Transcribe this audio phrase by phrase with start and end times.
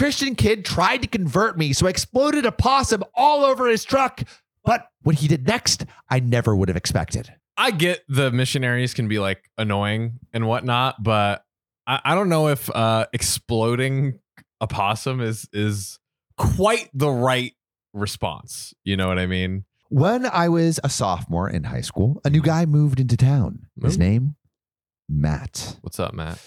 [0.00, 4.22] Christian kid tried to convert me, so I exploded a possum all over his truck.
[4.64, 7.30] But what he did next, I never would have expected.
[7.58, 11.44] I get the missionaries can be like annoying and whatnot, but
[11.86, 14.18] I, I don't know if uh, exploding
[14.58, 15.98] a possum is is
[16.38, 17.52] quite the right
[17.92, 18.72] response.
[18.84, 19.66] You know what I mean?
[19.90, 23.66] When I was a sophomore in high school, a new guy moved into town.
[23.82, 24.00] His Ooh.
[24.00, 24.36] name,
[25.10, 25.76] Matt.
[25.82, 26.38] What's up, Matt?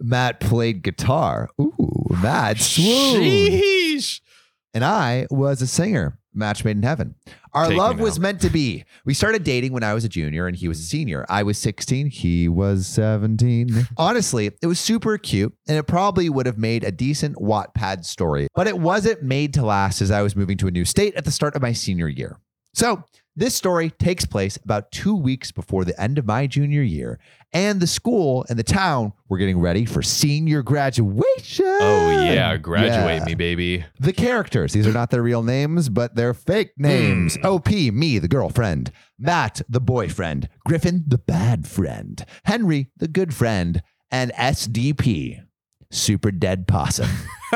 [0.00, 1.48] Matt played guitar.
[1.60, 1.72] Ooh,
[2.22, 2.58] Matt.
[2.58, 3.22] swoon.
[3.22, 4.20] Sheesh.
[4.74, 6.18] And I was a singer.
[6.34, 7.16] Match made in heaven.
[7.52, 8.04] Our Take love now.
[8.04, 8.84] was meant to be.
[9.04, 11.26] We started dating when I was a junior and he was a senior.
[11.28, 13.88] I was 16, he was 17.
[13.96, 18.46] Honestly, it was super cute and it probably would have made a decent Wattpad story,
[18.54, 21.24] but it wasn't made to last as I was moving to a new state at
[21.24, 22.38] the start of my senior year.
[22.74, 23.02] So,
[23.38, 27.18] this story takes place about two weeks before the end of my junior year,
[27.52, 31.64] and the school and the town were getting ready for senior graduation.
[31.80, 33.24] Oh yeah, graduate Yeah.
[33.24, 33.84] me, baby.
[34.00, 37.36] The characters, these are not their real names, but they're fake names.
[37.36, 37.46] Hmm.
[37.46, 38.90] OP, me, the girlfriend.
[39.18, 40.48] Matt, the boyfriend.
[40.66, 42.24] Griffin, the bad friend.
[42.44, 43.82] Henry, the good friend.
[44.10, 45.42] And SDP,
[45.90, 47.08] super dead possum.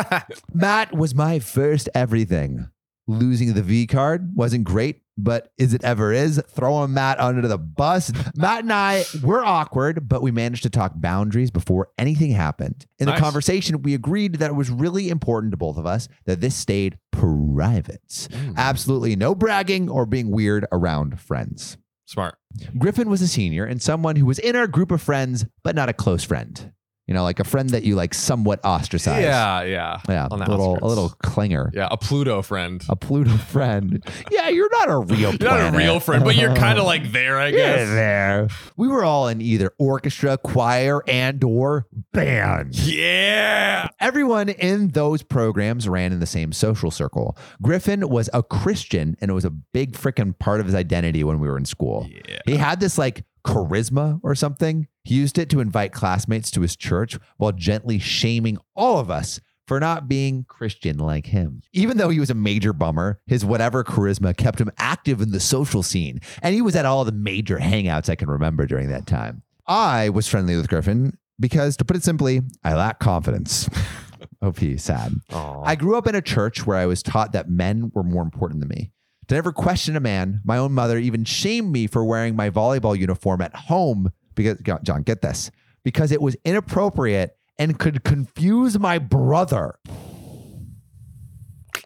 [0.55, 2.69] Matt was my first everything.
[3.07, 6.43] Losing the V card wasn't great, but is it ever is?
[6.49, 8.13] Throwing Matt under the bus.
[8.37, 12.87] Matt and I were awkward, but we managed to talk boundaries before anything happened.
[12.99, 13.17] In Nice.
[13.19, 16.55] the conversation, we agreed that it was really important to both of us that this
[16.55, 18.03] stayed private.
[18.09, 18.57] Mm.
[18.57, 21.77] Absolutely no bragging or being weird around friends.
[22.07, 22.37] Smart.
[22.79, 25.89] Griffin was a senior and someone who was in our group of friends, but not
[25.89, 26.73] a close friend.
[27.13, 29.23] You know, like a friend that you like somewhat ostracize.
[29.23, 30.01] Yeah, yeah.
[30.09, 32.83] Yeah, a little, a little clinger, Yeah, a Pluto friend.
[32.89, 34.03] a Pluto friend.
[34.31, 35.35] Yeah, you're not a real.
[35.35, 37.87] You're not a real friend, but you're kind of like there, I guess.
[37.91, 38.49] there.
[38.79, 42.77] We were all in either orchestra, choir, and or band.
[42.79, 43.89] Yeah.
[44.01, 47.37] Everyone in those programs ran in the same social circle.
[47.61, 51.41] Griffin was a Christian, and it was a big freaking part of his identity when
[51.41, 52.09] we were in school.
[52.09, 52.39] Yeah.
[52.47, 54.87] He had this like charisma or something.
[55.05, 59.41] He used it to invite classmates to his church while gently shaming all of us
[59.67, 61.63] for not being Christian like him.
[61.73, 65.41] Even though he was a major bummer, his whatever charisma kept him active in the
[65.41, 66.21] social scene.
[66.43, 69.43] And he was at all the major hangouts I can remember during that time.
[69.67, 73.69] I was friendly with Griffin because, to put it simply, I lack confidence.
[74.43, 75.15] OP, sad.
[75.33, 75.63] Aw.
[75.63, 78.61] I grew up in a church where I was taught that men were more important
[78.61, 78.91] than me.
[79.29, 82.99] To never question a man, my own mother even shamed me for wearing my volleyball
[82.99, 85.51] uniform at home because, John, get this,
[85.85, 89.79] because it was inappropriate and could confuse my brother.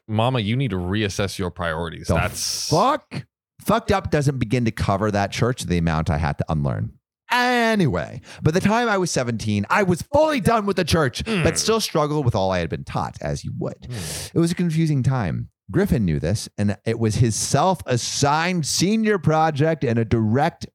[0.09, 2.09] Mama, you need to reassess your priorities.
[2.09, 3.27] The That's Fuck.
[3.61, 6.93] Fucked up doesn't begin to cover that church the amount I had to unlearn.
[7.33, 11.51] Anyway, by the time I was 17, I was fully done with the church, but
[11.51, 11.55] hmm.
[11.55, 13.87] still struggled with all I had been taught, as you would.
[13.87, 14.29] Hmm.
[14.35, 15.49] It was a confusing time.
[15.71, 20.67] Griffin knew this, and it was his self assigned senior project and a direct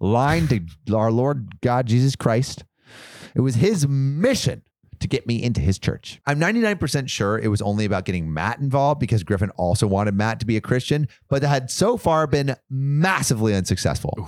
[0.00, 2.64] line to our Lord God Jesus Christ.
[3.34, 4.62] It was his mission
[5.00, 6.20] to get me into his church.
[6.26, 10.40] I'm 99% sure it was only about getting Matt involved because Griffin also wanted Matt
[10.40, 14.26] to be a Christian, but that had so far been massively unsuccessful.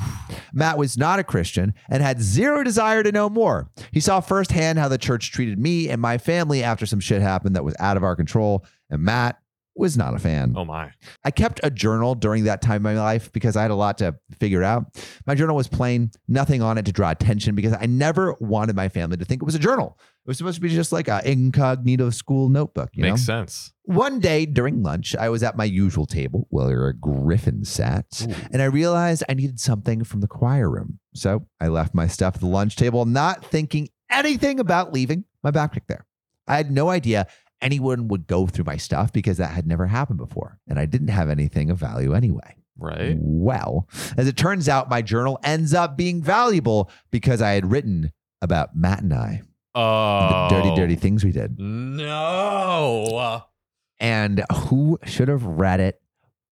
[0.52, 3.70] Matt was not a Christian and had zero desire to know more.
[3.92, 7.56] He saw firsthand how the church treated me and my family after some shit happened
[7.56, 9.38] that was out of our control, and Matt
[9.78, 10.54] was not a fan.
[10.56, 10.90] oh my.
[11.24, 13.98] I kept a journal during that time in my life because I had a lot
[13.98, 14.84] to figure out.
[15.26, 18.88] My journal was plain, nothing on it to draw attention because I never wanted my
[18.88, 19.98] family to think it was a journal.
[20.24, 23.40] It was supposed to be just like an incognito school notebook, you Makes know?
[23.40, 23.72] sense.
[23.84, 28.60] One day during lunch, I was at my usual table where a Griffin sat, and
[28.60, 30.98] I realized I needed something from the choir room.
[31.14, 35.50] So I left my stuff at the lunch table, not thinking anything about leaving my
[35.50, 36.04] backpack there.
[36.46, 37.26] I had no idea
[37.60, 41.08] anyone would go through my stuff because that had never happened before, and I didn't
[41.08, 42.56] have anything of value anyway.
[42.78, 43.16] Right.
[43.18, 48.12] Well, as it turns out, my journal ends up being valuable because I had written
[48.40, 49.42] about Matt and I,
[49.74, 50.48] Oh.
[50.48, 50.98] the dirty, dirty oh.
[51.00, 51.58] things we did.
[51.58, 53.42] No.
[54.00, 56.00] And who should have read it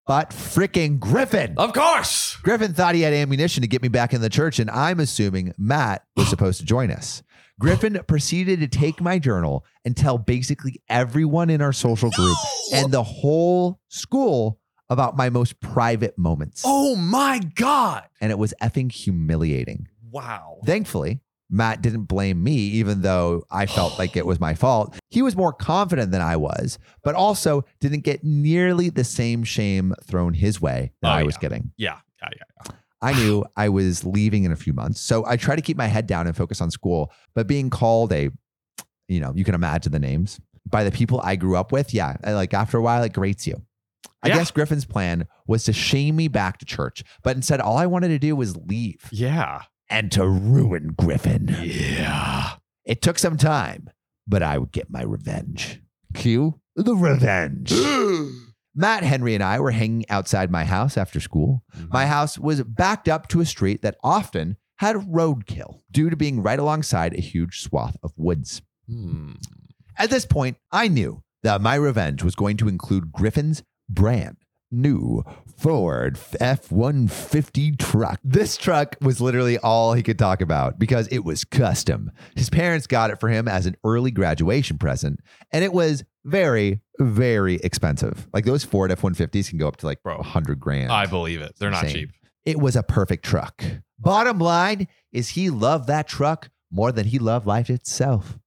[0.08, 1.54] but freaking Griffin?
[1.58, 2.36] Of course.
[2.38, 5.54] Griffin thought he had ammunition to get me back in the church, and I'm assuming
[5.58, 7.22] Matt was supposed to join us.
[7.60, 12.38] Griffin proceeded to take my journal and tell basically everyone in our social group
[12.74, 14.60] and the whole school
[14.90, 16.64] about my most private moments.
[16.66, 18.04] Oh my God.
[18.22, 19.88] And it was effing humiliating.
[20.12, 20.58] Wow.
[20.66, 24.98] Thankfully, Matt didn't blame me, even though I felt like it was my fault.
[25.10, 29.94] He was more confident than I was, but also didn't get nearly the same shame
[30.04, 31.40] thrown his way that Oh, I was yeah.
[31.42, 31.72] getting.
[31.78, 31.98] Yeah.
[32.22, 32.30] Yeah.
[32.68, 32.72] Yeah.
[33.06, 35.00] I knew I was leaving in a few months.
[35.00, 38.12] So I tried to keep my head down and focus on school, but being called
[38.12, 38.30] a,
[39.08, 42.16] you know, you can imagine the names by the people I grew up with, yeah,
[42.24, 43.62] like after a while, it grates you.
[44.24, 44.36] I Yeah.
[44.38, 48.08] guess Griffin's plan was to shame me back to church, but instead, all I wanted
[48.08, 49.62] to do was leave Yeah.
[49.90, 51.56] and to ruin Griffin.
[51.62, 52.54] Yeah.
[52.86, 53.90] It took some time,
[54.28, 55.82] but I would get my revenge.
[56.16, 57.72] Cue the revenge.
[58.76, 61.64] Matt, Henry, and I were hanging outside my house after school.
[61.90, 66.44] My house was backed up to a street that often had roadkill due to being
[66.44, 68.62] right alongside a huge swath of woods.
[68.88, 69.34] Hmm.
[69.98, 74.38] At this point, I knew that my revenge was going to include Griffin's brand
[74.72, 75.24] new
[75.58, 78.20] Ford F 150 truck.
[78.24, 82.12] This truck was literally all he could talk about because it was custom.
[82.36, 85.20] His parents got it for him as an early graduation present,
[85.52, 88.28] and it was very, very expensive.
[88.34, 90.92] Like those Ford F 150s can go up to like Bro, 100 grand.
[90.92, 91.54] I believe it.
[91.60, 92.02] They're not Insane.
[92.08, 92.10] cheap.
[92.46, 93.64] It was a perfect truck.
[94.00, 98.38] Bottom line is he loved that truck more than he loved life itself.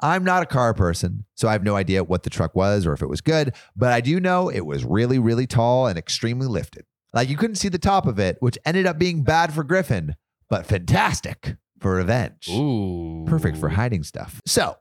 [0.00, 2.92] I'm not a car person, so I have no idea what the truck was or
[2.92, 6.46] if it was good, but I do know it was really, really tall and extremely
[6.46, 6.84] lifted.
[7.12, 10.14] Like you couldn't see the top of it, which ended up being bad for Griffin,
[10.48, 12.48] but fantastic for revenge.
[12.50, 13.24] Ooh.
[13.26, 14.40] Perfect for hiding stuff.
[14.46, 14.76] So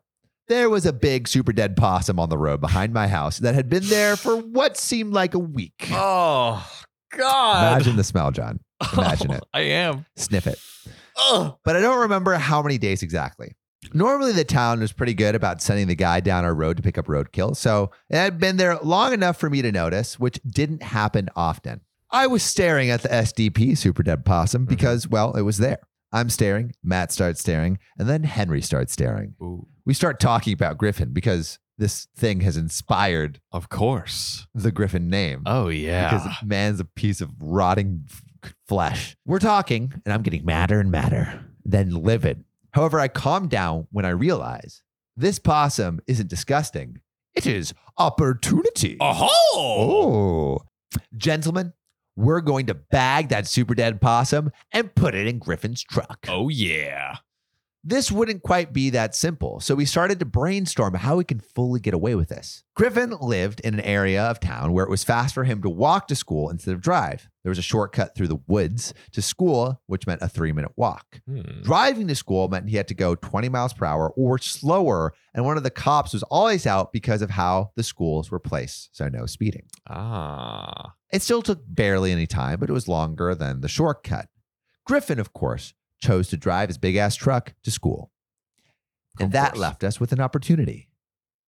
[0.47, 3.69] there was a big super dead possum on the road behind my house that had
[3.69, 5.89] been there for what seemed like a week.
[7.13, 7.73] Oh God.
[7.73, 8.61] Imagine the smell, John.
[8.93, 9.43] Imagine it.
[9.53, 10.05] I am.
[10.15, 10.57] Sniff it.
[11.17, 11.57] Oh.
[11.65, 13.53] but I don't remember how many days exactly.
[13.93, 16.97] Normally, the town was pretty good about sending the guy down our road to pick
[16.97, 20.83] up roadkill, so it had been there long enough for me to notice, which didn't
[20.83, 21.81] happen often.
[22.11, 24.69] I was staring at the SDP Super Dead Possum mm-hmm.
[24.69, 25.79] because, well, it was there.
[26.13, 29.35] I'm staring, Matt starts staring, and then Henry starts staring.
[29.41, 29.67] Ooh.
[29.85, 34.45] We start talking about Griffin because this thing has inspired Of course.
[34.53, 36.11] the Griffin name Oh yeah.
[36.11, 38.03] because man's a piece of rotting
[38.43, 39.15] f- flesh.
[39.25, 42.43] We're talking, and I'm getting madder and madder, then livid.
[42.73, 44.81] However, I calm down when I realize
[45.17, 47.01] this possum isn't disgusting.
[47.33, 48.97] It is opportunity.
[48.99, 49.29] oh.
[49.53, 50.59] Oh.
[51.15, 51.73] Gentlemen,
[52.15, 56.25] we're going to bag that super dead possum and put it in Griffin's truck.
[56.27, 57.17] Oh yeah.
[57.83, 61.79] This wouldn't quite be that simple, so we started to brainstorm how we can fully
[61.79, 62.63] get away with this.
[62.75, 66.07] Griffin lived in an area of town where it was fast for him to walk
[66.07, 67.27] to school instead of drive.
[67.43, 71.21] There was a shortcut through the woods to school, which meant a three minute walk.
[71.25, 71.63] Hmm.
[71.63, 75.43] Driving to school meant he had to go 20 miles per hour or slower, and
[75.43, 79.09] one of the cops was always out because of how the schools were placed, so
[79.09, 79.63] no speeding.
[79.89, 80.93] Ah.
[81.11, 84.27] It still took barely any time, but it was longer than the shortcut.
[84.85, 88.11] Griffin, of course, chose to drive his big ass truck to school.
[89.19, 89.59] And that course.
[89.61, 90.89] left us with an opportunity.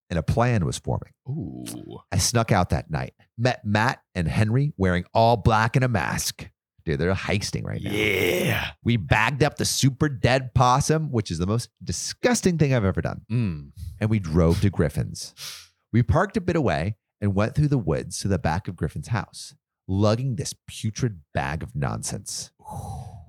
[0.09, 1.11] And a plan was forming.
[1.27, 1.65] Ooh.
[2.11, 6.49] I snuck out that night, met Matt and Henry wearing all black and a mask.
[6.85, 7.91] Dude, they're heisting right now.
[7.91, 8.67] Yeah.
[8.83, 13.01] We bagged up the super dead possum, which is the most disgusting thing I've ever
[13.01, 13.71] done, Mm.
[14.01, 15.33] and we drove to Griffin's.
[15.93, 19.07] We parked a bit away and went through the woods to the back of Griffin's
[19.07, 19.55] house,
[19.87, 22.51] lugging this putrid bag of nonsense.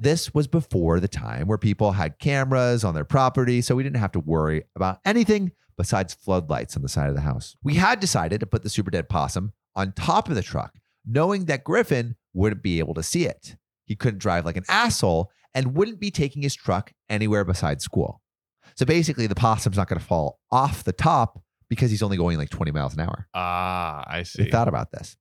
[0.00, 4.00] This was before the time where people had cameras on their property, so we didn't
[4.00, 7.56] have to worry about anything besides floodlights on the side of the house.
[7.62, 10.74] We had decided to put the super dead possum on top of the truck,
[11.06, 13.56] knowing that Griffin wouldn't be able to see it.
[13.84, 18.20] He couldn't drive like an asshole and wouldn't be taking his truck anywhere besides school.
[18.76, 22.38] So basically, the possum's not going to fall off the top because he's only going
[22.38, 23.28] like 20 miles an hour.
[23.34, 24.50] Ah, I see.
[24.50, 25.16] thought about this.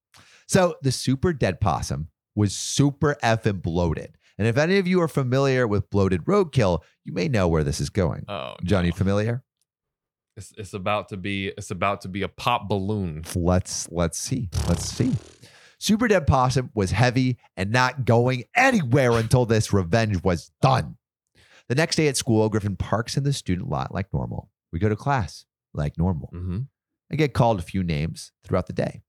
[0.48, 4.18] So the super dead possum was super effing bloated.
[4.38, 7.80] And if any of you are familiar with bloated roadkill, you may know where this
[7.80, 8.26] is going.
[8.28, 8.96] oh, Johnny, no.
[8.96, 9.44] familiar?
[10.36, 13.24] It's, it's about to be it's about to be a pop balloon.
[13.36, 14.50] Let's let's see.
[14.68, 15.14] Let's see.
[15.78, 20.98] Super dead possum was heavy and not going anywhere until this revenge was done.
[21.70, 24.50] The next day at school, Griffin parks in the student lot like normal.
[24.72, 26.32] We go to class like normal.
[26.34, 26.60] Mm-hmm.
[27.12, 29.04] I get called a few names throughout the day.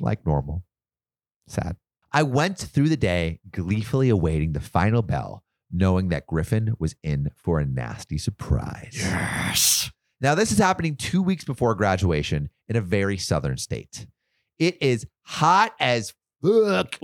[0.00, 0.64] like normal.
[1.46, 1.76] Sad.
[2.14, 5.42] I went through the day gleefully awaiting the final bell,
[5.72, 8.94] knowing that Griffin was in for a nasty surprise.
[8.96, 9.90] Yes.
[10.20, 14.06] Now, this is happening two weeks before graduation in a very southern state.
[14.60, 17.00] It is hot as fuck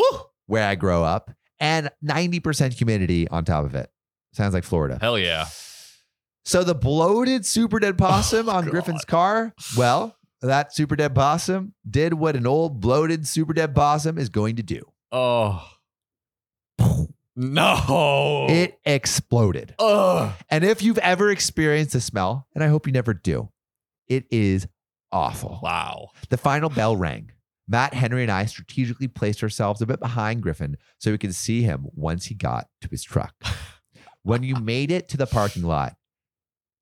[0.46, 3.90] where I grow up and 90% humidity on top of it.
[4.32, 4.98] Sounds like Florida.
[5.00, 5.46] Hell yeah.
[6.44, 8.70] So the bloated super dead possum Oh, on God.
[8.70, 14.16] Griffin's car, well, that super dead possum did what an old bloated super dead possum
[14.16, 14.80] is going to do.
[15.12, 15.66] Oh.
[17.36, 18.46] No.
[18.48, 19.74] It exploded.
[19.78, 20.32] Ugh.
[20.50, 23.48] And if you've ever experienced the smell, and I hope you never do,
[24.08, 24.66] it is
[25.12, 25.60] awful.
[25.62, 26.08] Wow.
[26.28, 27.32] The final bell rang.
[27.66, 31.62] Matt, Henry, and I strategically placed ourselves a bit behind Griffin so we could see
[31.62, 33.34] him once he got to his truck.
[34.22, 35.94] when you made it to the parking lot,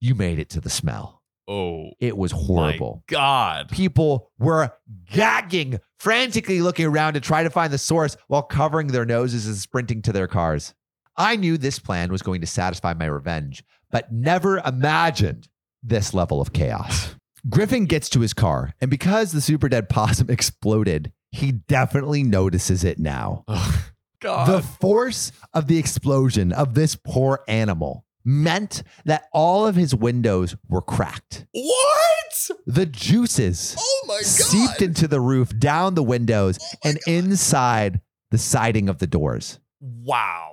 [0.00, 1.17] you made it to the smell.
[1.48, 3.02] Oh, It was my horrible.
[3.08, 3.70] God.
[3.70, 4.70] People were
[5.10, 9.56] gagging, frantically looking around to try to find the source while covering their noses and
[9.56, 10.74] sprinting to their cars.
[11.16, 15.48] I knew this plan was going to satisfy my revenge, but never imagined
[15.82, 17.14] this level of chaos.
[17.48, 22.84] Griffin gets to his car, and because the super dead possum exploded, he definitely notices
[22.84, 23.44] it now.
[23.48, 23.84] Oh,
[24.20, 24.48] God.
[24.48, 30.54] The force of the explosion of this poor animal meant that all of his windows
[30.68, 31.46] were cracked.
[31.52, 32.50] what?
[32.66, 34.24] The juices Oh my God.
[34.24, 39.58] seeped into the roof, down the windows, oh and inside the siding of the doors.
[39.80, 40.52] Wow.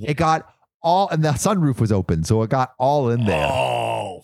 [0.00, 0.46] It got
[0.82, 3.48] all, and the sunroof was open, so it got all in there.
[3.50, 4.22] Oh.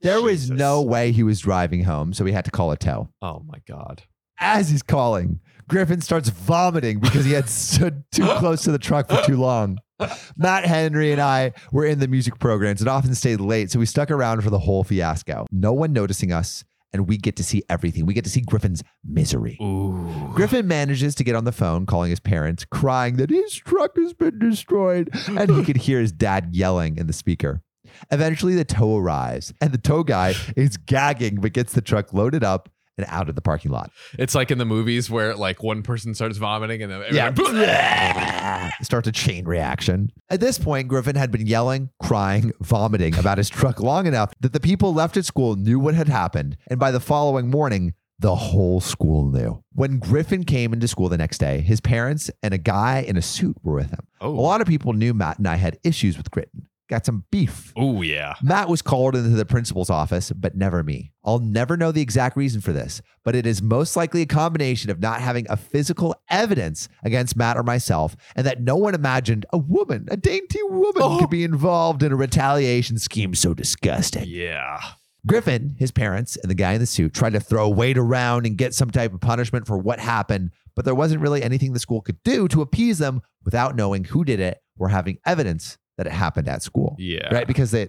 [0.00, 3.10] there was no way he was driving home, so we had to call a tow.
[3.20, 4.02] Oh my God.
[4.38, 9.08] As he's calling, Griffin starts vomiting because he had stood too close to the truck
[9.08, 9.78] for too long.
[10.36, 13.86] Matt Henry and I were in the music programs and often stayed late, so we
[13.86, 15.46] stuck around for the whole fiasco.
[15.50, 18.06] No one noticing us, and we get to see everything.
[18.06, 19.58] We get to see Griffin's misery.
[19.62, 20.30] Ooh.
[20.34, 24.12] Griffin manages to get on the phone, calling his parents, crying that his truck has
[24.12, 27.62] been destroyed, and he could hear his dad yelling in the speaker.
[28.10, 32.44] Eventually, the tow arrives, and the tow guy is gagging but gets the truck loaded
[32.44, 33.90] up and out of the parking lot.
[34.18, 38.70] It's like in the movies where like one person starts vomiting and then Yeah.
[38.82, 40.10] Starts a chain reaction.
[40.30, 44.52] At this point, Griffin had been yelling, crying, vomiting about his truck long enough that
[44.52, 46.56] the people left at school knew what had happened.
[46.68, 49.62] And by the following morning, the whole school knew.
[49.74, 53.22] When Griffin came into school the next day, his parents and a guy in a
[53.22, 54.06] suit were with him.
[54.22, 54.30] Oh.
[54.30, 57.72] A lot of people knew Matt and I had issues with Griffin, got some beef.
[57.76, 58.34] Oh yeah.
[58.42, 61.12] Matt was called into the principal's office, but never me.
[61.24, 64.90] I'll never know the exact reason for this, but it is most likely a combination
[64.90, 69.46] of not having a physical evidence against Matt or myself, and that no one imagined
[69.52, 71.18] a woman, a dainty woman, Oh.
[71.18, 74.24] could be involved in a retaliation scheme so disgusting.
[74.26, 74.78] Yeah.
[75.26, 78.56] Griffin, his parents, and the guy in the suit tried to throw weight around and
[78.56, 82.00] get some type of punishment for what happened, but there wasn't really anything the school
[82.00, 86.12] could do to appease them without knowing who did it or having evidence that it
[86.12, 87.32] happened at school Yeah.
[87.34, 87.46] right?
[87.46, 87.88] Because they,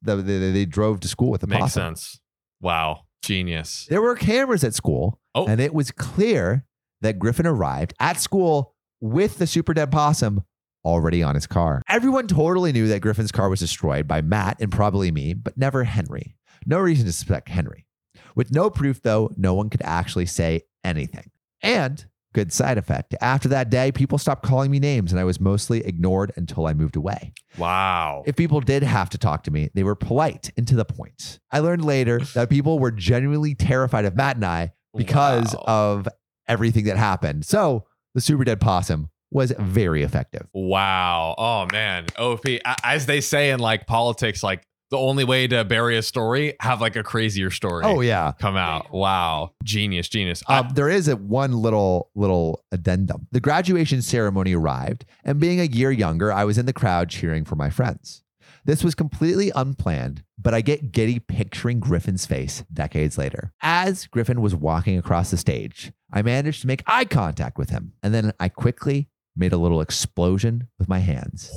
[0.00, 1.82] the, they they drove to school with the Makes possum.
[1.96, 2.20] sense.
[2.60, 3.02] Wow.
[3.22, 3.86] Genius.
[3.88, 5.46] There were cameras at school, Oh.
[5.46, 6.64] and it was clear
[7.02, 10.44] that Griffin arrived at school with the super dead possum
[10.84, 11.82] already on his car.
[11.88, 15.84] Everyone totally knew that Griffin's car was destroyed by Matt and probably me, but never
[15.84, 16.36] Henry.
[16.66, 17.86] No reason to suspect Henry.
[18.34, 21.30] With no proof, though, no one could actually say anything.
[21.62, 23.14] And good side effect.
[23.20, 26.72] After that day, people stopped calling me names, and I was mostly ignored until I
[26.74, 27.32] moved away.
[27.58, 28.22] Wow.
[28.26, 31.38] If people did have to talk to me, they were polite and to the point.
[31.50, 35.64] I learned later that people were genuinely terrified of Matt and I because Wow.
[35.66, 36.08] of
[36.48, 37.44] everything that happened.
[37.44, 37.84] So
[38.14, 40.46] the super dead possum was very effective.
[40.52, 41.34] Wow.
[41.38, 42.06] Oh man.
[42.18, 42.44] OP.
[42.84, 46.80] As they say in like politics, like the only way to bury a story, have
[46.80, 47.82] like a crazier story.
[47.84, 48.32] Oh yeah.
[48.38, 48.92] Come out.
[48.92, 49.52] Wow.
[49.64, 50.08] Genius.
[50.08, 50.42] Genius.
[50.46, 53.26] I- Um, there is a one little little addendum.
[53.32, 57.44] The graduation ceremony arrived, and being a year younger, I was in the crowd cheering
[57.44, 58.22] for my friends.
[58.64, 63.52] This was completely unplanned, but I get giddy picturing Griffin's face decades later.
[63.60, 67.94] As Griffin was walking across the stage, I managed to make eye contact with him,
[68.04, 71.50] and then I quickly made a little explosion with my hands,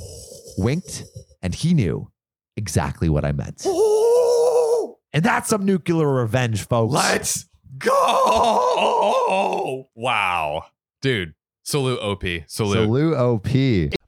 [0.58, 1.04] winked,
[1.42, 2.10] and he knew
[2.56, 3.64] exactly what I meant.
[5.12, 6.92] And that's some nuclear revenge, folks.
[6.92, 7.48] Let's
[7.78, 7.88] go.
[9.94, 10.64] Wow.
[11.00, 11.34] Dude.
[11.62, 12.22] Salute OP.
[12.46, 12.74] Salute.
[12.76, 13.48] Salute OP.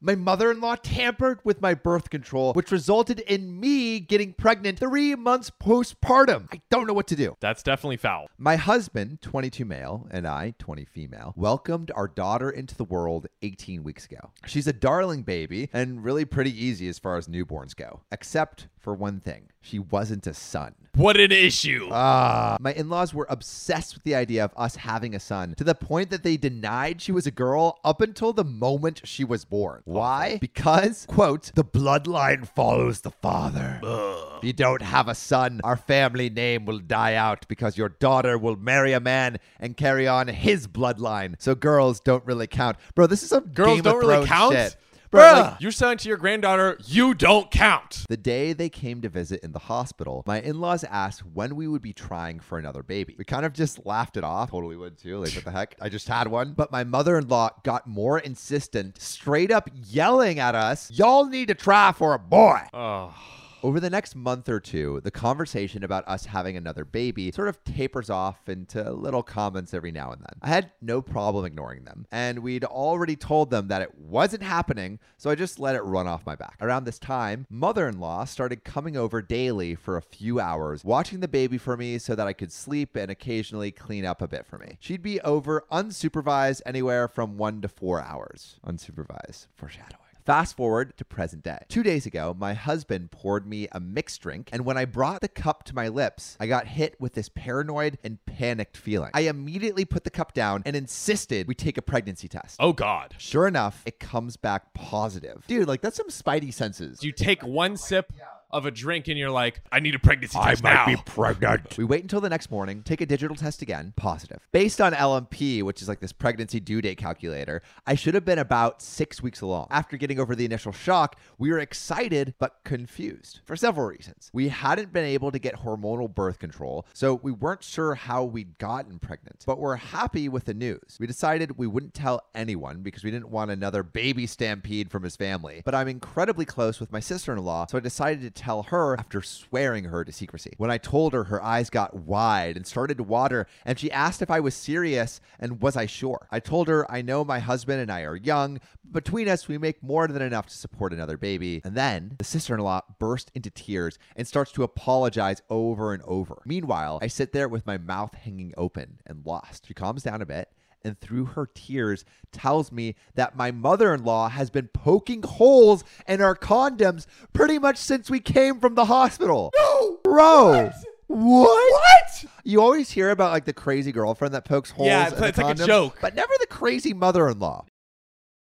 [0.01, 4.79] My mother in law tampered with my birth control, which resulted in me getting pregnant
[4.79, 6.47] three months postpartum.
[6.53, 7.37] I don't know what to do.
[7.41, 8.29] That's definitely foul.
[8.39, 13.83] My husband, 22 male, and I, 20 female, welcomed our daughter into the world 18
[13.83, 14.31] weeks ago.
[14.47, 18.95] She's a darling baby and really pretty easy as far as newborns go, except for
[18.95, 20.75] one thing she wasn't a son.
[20.95, 21.89] What an issue.
[21.93, 22.57] Ah.
[22.61, 25.75] My in laws were obsessed with the idea of us having a son to the
[25.75, 29.83] point that they denied she was a girl up until the moment she was born.
[29.89, 30.39] Why?
[30.49, 33.81] Because, quote, the bloodline follows the father.
[33.83, 38.37] If you don't have a son, our family name will die out because your daughter
[38.37, 41.37] will marry a man and carry on his bloodline.
[41.39, 42.77] So girls don't really count.
[42.95, 44.55] Bro, this is some Girls Game don't of really count?
[44.55, 44.77] shit.
[45.11, 48.05] Bro, like, you're saying to your granddaughter, you don't count.
[48.09, 51.67] the day they came to visit in the hospital, my in laws asked when we
[51.67, 53.15] would be trying for another baby.
[53.19, 54.51] We kind of just laughed it off.
[54.51, 55.19] Totally would too.
[55.19, 55.77] Like, what the heck?
[55.81, 56.53] I just had one.
[56.53, 61.49] But my mother in law got more insistent, straight up yelling at us, Y'all need
[61.49, 62.61] to try for a boy.
[62.75, 63.15] Oh.
[63.61, 67.65] Over the next month or two, the conversation about us having another baby sort of
[67.65, 70.39] tapers off into little comments every now and then.
[70.43, 75.01] I had no problem ignoring them, and we'd already told them that it wasn't happening,
[75.17, 76.57] so I just let it run off my back.
[76.61, 81.19] Around this time, mother in law started coming over daily for a few hours, watching
[81.19, 84.47] the baby for me so that I could sleep and occasionally clean up a bit
[84.47, 84.77] for me.
[84.79, 88.61] She'd be over unsupervised anywhere from one to four hours.
[88.65, 90.08] Unsupervised, foreshadowing.
[90.29, 91.65] Fast forward to present day.
[91.71, 95.29] Two days ago, my husband poured me a mixed drink, and when I brought the
[95.29, 99.11] cup to my lips, I got hit with this paranoid and panicked feeling.
[99.15, 102.57] I immediately put the cup down and insisted we take a pregnancy test.
[102.61, 103.15] Oh God.
[103.17, 105.45] Sure enough, it comes back positive.
[105.47, 107.03] Dude, like that's some spidey senses.
[107.03, 108.13] You take one sip
[108.51, 110.87] of a drink and you're like, I need a pregnancy test I might now.
[110.87, 111.77] Be pregnant.
[111.77, 114.41] We wait until the next morning, take a digital test again, positive.
[114.53, 118.39] Based on LMP, which is like this pregnancy due date calculator, I should have been
[118.39, 119.69] about six weeks along.
[119.71, 124.31] After getting over the initial shock, we were excited but confused for several reasons.
[124.33, 128.59] We hadn't been able to get hormonal birth control, so we weren't sure how we'd
[128.59, 130.97] gotten pregnant, but we're happy with the news.
[130.99, 135.17] We decided we wouldn't tell anyone because we didn't want another baby stampede from his
[135.17, 138.63] family, but I'm incredibly close with my sister in law, so I decided to tell
[138.65, 140.53] her after swearing her to secrecy.
[140.57, 144.23] When I told her, her eyes got wide and started to water, and she asked
[144.23, 146.29] if I was serious and was I sure.
[146.31, 149.57] I told her I know my husband and I are young, but between us, we
[149.57, 151.63] make more than enough to support another baby.
[151.65, 156.03] And then the sister in law burst into tears and starts to apologize over and
[156.03, 156.43] over.
[156.45, 159.67] Meanwhile, I sit there with my mouth hanging open and lost.
[159.67, 160.51] She calms down a bit
[160.85, 166.37] and through her tears tells me that my mother-in-law has been poking holes in our
[166.37, 169.53] condoms pretty much since we came from the hospital.
[169.81, 170.71] No, bro.
[171.07, 171.53] What?
[171.71, 172.25] What?
[172.45, 174.87] You always hear about like the crazy girlfriend that pokes holes.
[174.89, 175.99] Yeah, in it's- the it's like a joke.
[176.01, 177.65] but never the crazy mother-in-law.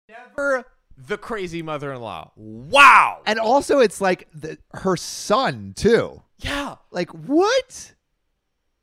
[0.10, 0.64] Never
[0.98, 2.32] the crazy mother-in-law.
[2.36, 3.22] Wow.
[3.26, 6.22] And also, it's like the, her son too.
[6.40, 6.76] Yeah.
[6.92, 7.94] Like what,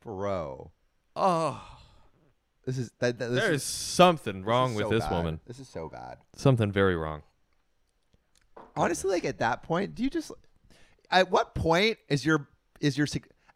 [0.03, 0.73] bro?
[1.17, 1.72] Oh.
[2.65, 3.19] This is that.
[3.19, 5.13] that this There is, is something this wrong is with so this bad.
[5.13, 5.41] woman.
[5.47, 6.19] This is so bad.
[6.37, 7.23] Something very wrong.
[8.77, 10.33] honestly like at that point do you just
[11.11, 12.49] at what point is your
[12.81, 13.07] is your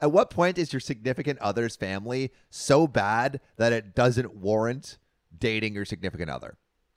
[0.00, 4.98] at what point is your significant other's family so bad that it doesn't warrant
[5.38, 6.56] dating your significant other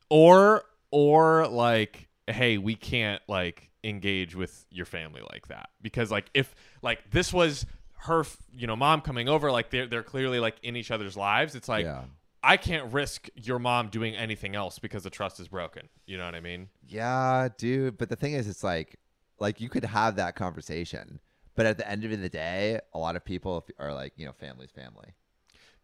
[0.10, 6.30] Or or like, hey, we can't like engage with your family like that because like
[6.34, 7.66] if like this was
[8.00, 11.56] her, you know, mom coming over, like they're they're clearly like in each other's lives.
[11.56, 12.04] It's like Yeah.
[12.42, 15.90] I can't risk your mom doing anything else because the trust is broken.
[16.06, 16.70] You know what I mean?
[16.88, 18.98] yeah dude but the thing is it's like
[19.40, 21.20] like you could have that conversation
[21.56, 24.32] but at the end of the day a lot of people are like you know
[24.34, 25.14] family's family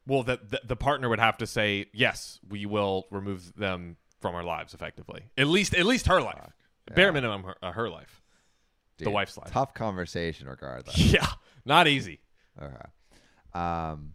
[0.07, 4.33] Well, the, the the partner would have to say yes, we will remove them from
[4.35, 5.23] our lives effectively.
[5.37, 6.53] At least at least her life,
[6.95, 8.21] bare minimum her, uh, her life,
[8.97, 9.51] the wife's life.
[9.51, 11.27] tough conversation regardless Yeah,
[11.65, 12.19] not easy.
[12.61, 12.75] Okay.
[13.53, 14.13] Um,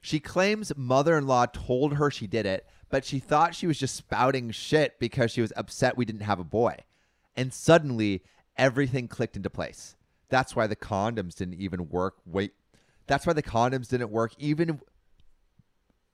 [0.00, 3.78] she claims mother in law told her she did it, but she thought she was
[3.78, 6.76] just spouting shit because she was upset we didn't have a boy.
[7.36, 8.22] And suddenly,
[8.56, 9.96] everything clicked into place.
[10.28, 12.16] That's why the condoms didn't even work.
[12.26, 12.52] Wait,
[13.06, 14.80] that's why the condoms didn't work even.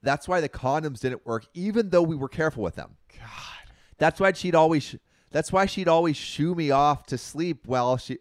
[0.02, 2.96] That's why the condoms didn't work even though we were careful with them.
[3.16, 3.72] God.
[3.96, 4.96] That's why she'd always
[5.30, 8.18] that's why she'd always shoo me off to sleep while she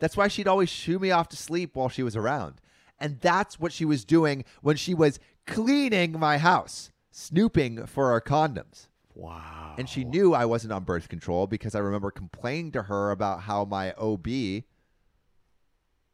[0.00, 2.60] That's why she'd always shoo me off to sleep while she was around.
[2.98, 8.20] And that's what she was doing when she was cleaning my house, snooping for our
[8.20, 8.88] condoms.
[9.14, 9.74] Wow.
[9.78, 13.42] And she knew I wasn't on birth control because I remember complaining to her about
[13.42, 14.26] how my OB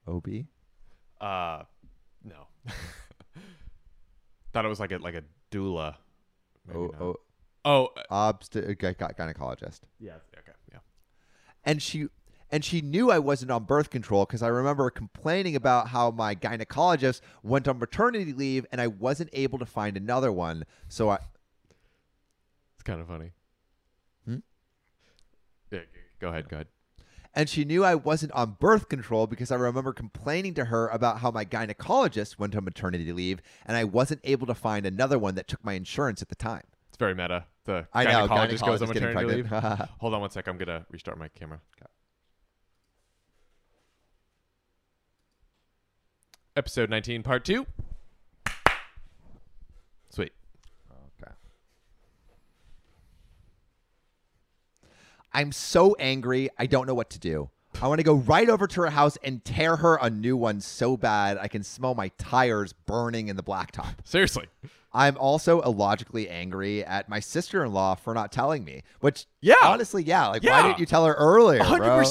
[0.08, 0.28] OB?
[1.20, 1.62] Uh,
[2.24, 2.46] no.
[4.52, 5.96] Thought it was like a like a doula.
[6.66, 7.00] Maybe Oh, not.
[7.02, 7.16] oh,
[7.64, 9.80] oh, uh, obst- gy- gy- gynecologist.
[10.00, 10.12] yeah.
[10.38, 10.52] Okay.
[10.72, 10.78] Yeah.
[11.64, 12.08] and she
[12.50, 16.34] and she knew I wasn't on birth control because I remember complaining about how my
[16.34, 20.64] gynecologist went on maternity leave and I wasn't able to find another one.
[20.88, 21.18] So I
[22.74, 23.32] It's kind of funny.
[24.24, 24.36] Hmm?
[25.70, 25.80] Yeah.
[26.20, 26.48] Go ahead.
[26.48, 26.68] Go ahead.
[27.34, 31.18] and she knew I wasn't on birth control because I remember complaining to her about
[31.20, 35.34] how my gynecologist went on maternity leave and I wasn't able to find another one
[35.34, 36.62] that took my insurance at the time.
[36.88, 37.44] It's very meta.
[37.64, 39.46] The I know, gynecologist goes on maternity leave.
[39.98, 40.46] Hold on one sec.
[40.46, 41.60] I'm gonna restart my camera.
[46.56, 47.66] Episode 19, part two.
[50.08, 50.32] Sweet.
[51.22, 51.32] Okay.
[55.34, 56.48] I'm so angry.
[56.58, 57.50] I don't know what to do.
[57.82, 60.62] I want to go right over to her house and tear her a new one
[60.62, 63.96] so bad I can smell my tires burning in the blacktop.
[64.04, 64.46] Seriously.
[64.94, 69.56] I'm also illogically angry at my sister in law for not telling me, which, Yeah.
[69.62, 70.28] honestly, yeah.
[70.28, 71.62] Like, why didn't you tell her earlier?
[71.76, 72.02] bro?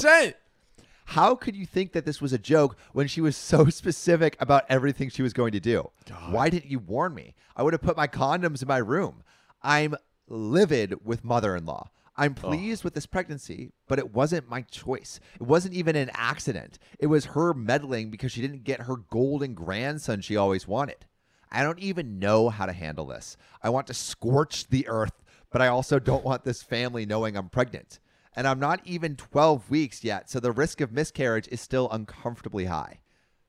[1.07, 1.13] 100%.
[1.13, 4.65] How could you think that this was a joke when she was so specific about
[4.69, 5.89] everything she was going to do?
[6.31, 7.35] Why didn't you warn me?
[7.55, 9.23] I would have put my condoms in my room.
[9.61, 9.95] I'm
[10.27, 11.89] livid with mother in law.
[12.17, 15.19] I'm pleased with this pregnancy, but it wasn't my choice.
[15.35, 16.79] It wasn't even an accident.
[16.97, 21.05] It was her meddling because she didn't get her golden grandson she always wanted.
[21.51, 23.35] I don't even know how to handle this.
[23.61, 27.49] I want to scorch the earth, but I also don't want this family knowing I'm
[27.49, 27.99] pregnant.
[28.35, 32.65] And I'm not even 12 weeks yet, so the risk of miscarriage is still uncomfortably
[32.65, 32.99] high.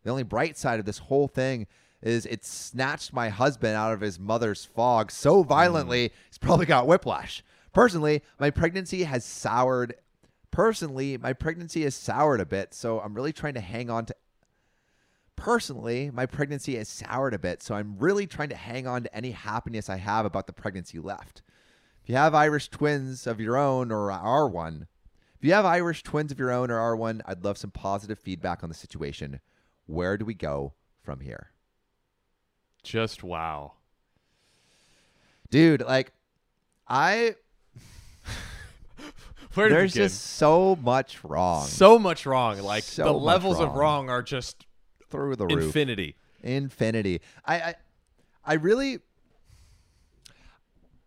[0.05, 1.67] The only bright side of this whole thing
[2.03, 6.13] is it snatched my husband out of his mother's fog so violently, mm.
[6.29, 7.43] he's probably got whiplash.
[7.73, 9.95] Personally, my pregnancy has soured.
[10.51, 14.15] Personally, my pregnancy has soured a bit, so I'm really trying to hang on to
[15.37, 19.15] personally, my pregnancy has soured a bit, so I'm really trying to hang on to
[19.15, 21.43] any happiness I have about the pregnancy left.
[22.07, 24.87] If you have Irish twins of your own or are one,
[25.41, 28.17] if you have Irish twins of your own or are one, I'd love some positive
[28.17, 29.41] feedback on the situation.
[29.87, 31.51] Where do we go from here?
[32.85, 33.73] Just wow.
[35.51, 36.13] Dude, like
[36.87, 37.35] I
[39.57, 42.61] there's just so much wrong so much wrong.
[42.63, 44.07] Like So the levels of wrong.
[44.07, 44.65] wrong are just
[45.11, 45.65] through the roof.
[45.65, 46.15] infinity.
[46.45, 47.21] Infinity.
[47.45, 47.75] I, I
[48.45, 49.01] I really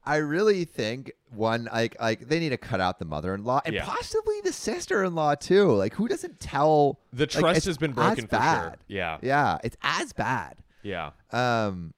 [0.10, 3.86] I really think one like like they need to cut out the mother-in-law and Yeah.
[3.86, 5.72] possibly the sister-in-law too.
[5.74, 8.76] Like who doesn't tell The trust it's has been broken for sure.
[8.88, 9.20] Yeah.
[9.22, 10.58] Yeah, it's as bad.
[10.82, 11.12] Yeah.
[11.32, 11.94] Um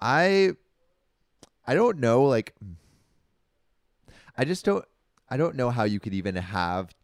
[0.00, 0.52] I
[1.66, 2.54] I don't know like
[4.36, 4.84] I just don't
[5.30, 6.94] I don't know how you could even have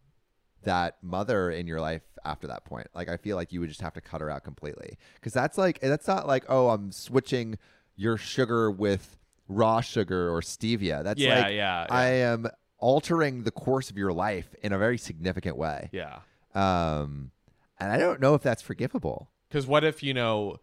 [0.63, 2.87] that mother in your life after that point.
[2.93, 4.97] Like I feel like you would just have to cut her out completely.
[5.21, 7.57] Cuz that's like that's not like oh I'm switching
[7.95, 9.17] your sugar with
[9.49, 11.03] raw sugar or stevia.
[11.03, 14.97] That's Yeah, like yeah, I am altering the course of your life in a very
[14.97, 15.89] significant way.
[15.91, 16.19] Yeah.
[16.55, 17.31] Um
[17.79, 19.29] and I don't know if that's forgivable.
[19.49, 20.59] Because what if you know,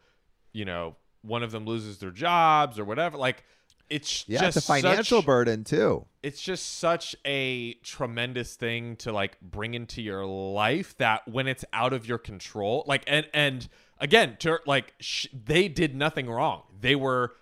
[0.52, 3.16] you know, one of them loses their jobs or whatever?
[3.18, 3.42] Like,
[3.88, 6.06] it's Yeah, just it's a financial such, burden too.
[6.22, 11.64] It's just such a tremendous thing to like bring into your life that when it's
[11.72, 13.68] out of your control, like, and and
[13.98, 16.62] again, to like, sh- they did nothing wrong.
[16.80, 17.34] They were,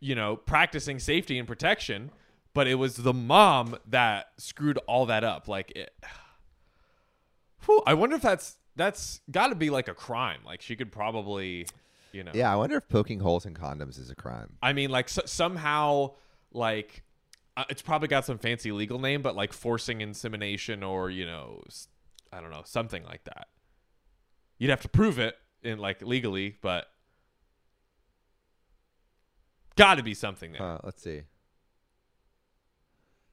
[0.00, 2.10] you know, practicing safety and protection,
[2.54, 5.46] but it was the mom that screwed all that up.
[5.46, 5.94] Like, it,
[7.66, 10.40] Whew, I wonder if that's that's got to be like a crime.
[10.44, 11.66] Like she could probably,
[12.12, 12.30] you know.
[12.34, 14.56] Yeah, I wonder if poking holes in condoms is a crime.
[14.62, 16.14] I mean, like so, somehow,
[16.52, 17.02] like
[17.56, 21.62] uh, it's probably got some fancy legal name, but like forcing insemination or you know,
[22.32, 23.48] I don't know, something like that.
[24.58, 26.86] You'd have to prove it in like legally, but
[29.80, 30.62] got to be something there.
[30.62, 31.22] Huh, let's see.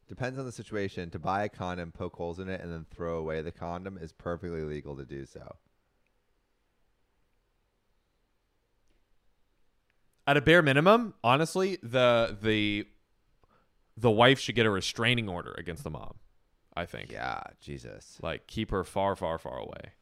[0.08, 1.10] Depends on the situation.
[1.12, 4.14] To buy a condom, poke holes in it, and then throw away the condom is
[4.14, 5.58] perfectly legal to do so.
[10.26, 12.86] At a bare minimum, honestly, the the
[13.96, 16.16] the wife should get a restraining order against the mom.
[16.76, 17.12] I think.
[17.12, 18.18] Yeah, Jesus.
[18.22, 19.94] Like keep her far, far, far away.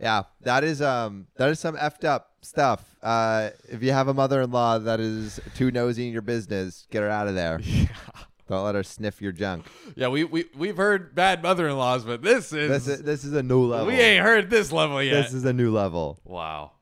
[0.00, 2.96] Yeah, that is um that is some effed up stuff.
[3.02, 7.10] Uh, if you have a mother-in-law that is too nosy in your business, get her
[7.10, 7.60] out of there.
[8.48, 9.66] Don't let her sniff your junk.
[9.94, 13.42] Yeah, we we we've heard bad mother-in-laws, but this is This is this is a
[13.42, 13.86] new level.
[13.86, 15.22] we ain't heard this level yet.
[15.22, 16.18] This is a new level.
[16.24, 16.72] wow.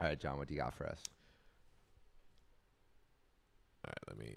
[0.00, 1.00] All right, John, what do you got for us?
[3.84, 4.36] All right, let me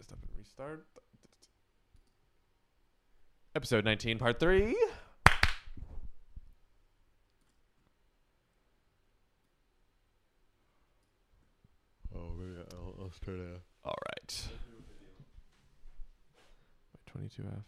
[0.00, 0.86] stop and restart.
[3.54, 4.74] Episode 19, part 3.
[12.14, 12.60] Oh, maybe
[13.26, 13.88] I'll, I'll start a.
[13.88, 14.48] All right.
[17.14, 17.62] Wait, 22F.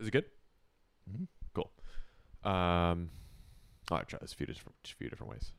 [0.00, 0.24] Is it good?
[1.06, 1.43] Cool.
[2.44, 3.10] Um,
[3.90, 5.52] oh, I try this a few different, few different ways.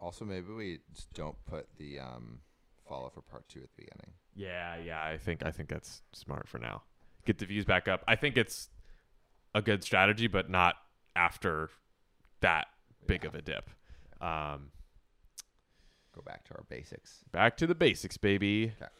[0.00, 2.40] Also, maybe we just don't put the um
[2.88, 4.12] follow for part two at the beginning.
[4.34, 5.02] Yeah, yeah.
[5.02, 6.82] I think I think that's smart for now.
[7.24, 8.02] Get the views back up.
[8.08, 8.68] I think it's
[9.54, 10.74] a good strategy, but not
[11.14, 11.70] after
[12.40, 12.66] that
[13.06, 13.70] big of a dip.
[14.20, 14.70] Um,
[16.14, 17.20] Go back to our basics.
[17.32, 18.72] Back to the basics, baby.
[18.76, 18.90] Okay.